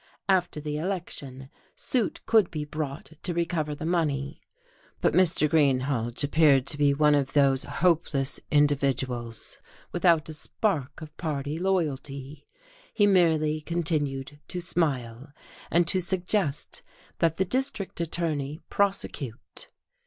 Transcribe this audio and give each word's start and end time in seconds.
After 0.27 0.59
the 0.59 0.77
election, 0.79 1.51
suit 1.75 2.25
could 2.25 2.49
be 2.49 2.65
brought 2.65 3.11
to 3.21 3.35
recover 3.35 3.75
the 3.75 3.85
money. 3.85 4.41
But 4.99 5.13
Mr. 5.13 5.47
Greenhalge 5.47 6.23
appeared 6.23 6.65
to 6.65 6.77
be 6.79 6.91
one 6.91 7.13
of 7.13 7.33
those 7.33 7.65
hopeless 7.65 8.39
individuals 8.49 9.59
without 9.91 10.27
a 10.27 10.33
spark 10.33 11.01
of 11.03 11.15
party 11.17 11.59
loyalty; 11.59 12.47
he 12.91 13.05
merely 13.05 13.61
continued 13.61 14.39
to 14.47 14.59
smile, 14.59 15.33
and 15.69 15.87
to 15.89 15.99
suggest 15.99 16.81
that 17.19 17.37
the 17.37 17.45
district 17.45 18.01
attorney 18.01 18.57
prosecute. 18.71 19.69